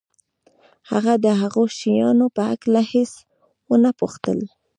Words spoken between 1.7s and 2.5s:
شیانو په